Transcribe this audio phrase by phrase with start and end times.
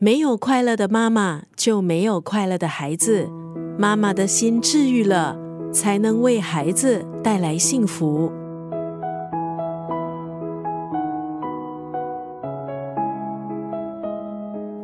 [0.00, 3.28] 没有快乐的妈妈，就没有快乐的孩子。
[3.76, 5.36] 妈妈的心治愈了，
[5.72, 8.30] 才能为孩子带来幸福。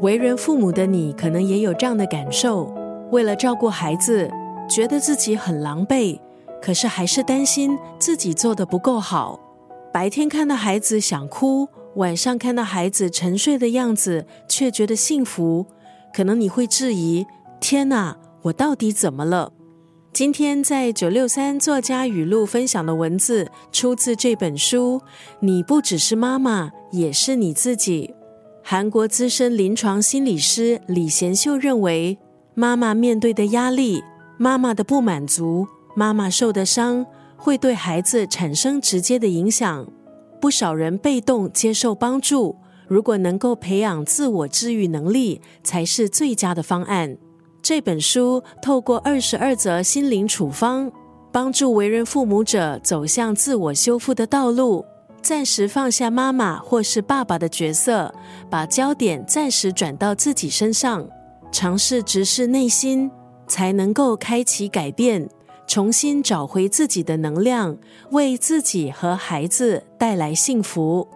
[0.00, 2.72] 为人父母的你，可能也有这样的感受：
[3.10, 4.30] 为了照顾孩子，
[4.66, 6.18] 觉得自己很狼狈，
[6.62, 9.38] 可是还是担心自己做的不够好。
[9.92, 11.68] 白天看到孩子想哭。
[11.96, 15.66] 晚上看到孩子沉睡的样子，却觉得幸福。
[16.14, 17.26] 可能你会质疑：
[17.60, 19.52] 天哪，我到底怎么了？
[20.12, 25.00] 今天在九六三作家语录分享的文字，出自这本书。
[25.40, 28.14] 你不只是妈妈，也是你自己。
[28.62, 32.18] 韩国资深临床心理师李贤秀认为，
[32.54, 34.02] 妈妈面对的压力、
[34.38, 35.66] 妈妈的不满足、
[35.96, 39.86] 妈妈受的伤，会对孩子产生直接的影响。
[40.42, 42.56] 不少人被动接受帮助，
[42.88, 47.16] 如果能够培养自我治愈能力，才是最佳的方案。
[47.62, 50.90] 这本书透过二十二则心灵处方，
[51.30, 54.84] 帮助为人父母者走向自我修复的道路，
[55.22, 58.12] 暂时放下妈妈或是爸爸的角色，
[58.50, 61.08] 把焦点暂时转到自己身上，
[61.52, 63.08] 尝试直视内心，
[63.46, 65.28] 才能够开启改变。
[65.66, 67.76] 重新找回自己的能量，
[68.10, 71.08] 为自己和孩子带来幸福。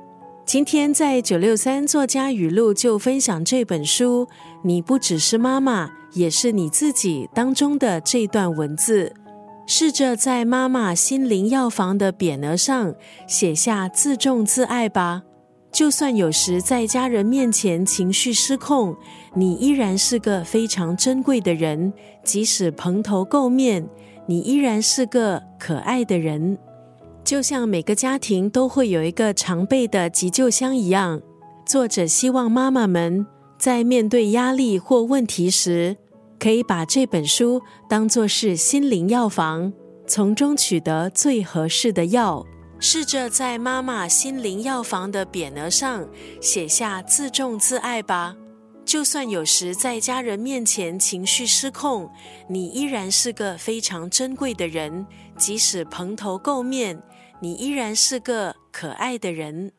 [0.44, 4.28] 今天在九六三作家语录就分享这本书，
[4.62, 9.12] 你不只是妈妈，也是你自己当中的这段文字。
[9.66, 12.94] 试着在妈妈心灵药房的匾额上
[13.26, 15.24] 写下自重自爱吧。
[15.72, 18.96] 就算有时在家人面前情绪失控，
[19.34, 23.84] 你依然是个非常珍贵的人，即使蓬头垢面。
[24.26, 26.58] 你依然是个可爱的人，
[27.24, 31.22] 就像每个家庭都会有一个常备的急救箱一样。
[31.64, 33.26] 作者希望妈妈们
[33.58, 35.96] 在面对压力或问题时，
[36.38, 39.72] 可以把这本书当作是心灵药房，
[40.06, 42.44] 从中取得最合适的药。
[42.78, 46.06] 试着在妈妈心灵药房的匾额上
[46.40, 48.36] 写下“自重自爱”吧。
[48.86, 52.08] 就算有时在家人面前情绪失控，
[52.48, 55.04] 你依然是个非常珍贵的人。
[55.36, 57.02] 即使蓬头垢面，
[57.40, 59.72] 你依然是个可爱的人。